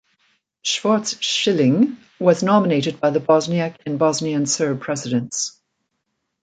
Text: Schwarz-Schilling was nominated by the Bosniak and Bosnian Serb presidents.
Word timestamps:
Schwarz-Schilling 0.63 1.95
was 2.19 2.41
nominated 2.41 2.99
by 2.99 3.11
the 3.11 3.19
Bosniak 3.19 3.75
and 3.85 3.99
Bosnian 3.99 4.47
Serb 4.47 4.81
presidents. 4.81 5.61